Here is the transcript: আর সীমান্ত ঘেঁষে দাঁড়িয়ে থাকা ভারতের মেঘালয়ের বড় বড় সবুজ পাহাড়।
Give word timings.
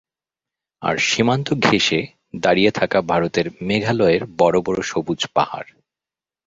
আর 0.81 0.95
সীমান্ত 1.01 1.47
ঘেঁষে 1.63 1.99
দাঁড়িয়ে 2.35 2.71
থাকা 2.71 2.99
ভারতের 3.01 3.47
মেঘালয়ের 3.61 4.23
বড় 4.37 4.57
বড় 4.61 4.79
সবুজ 4.81 5.21
পাহাড়। 5.33 5.69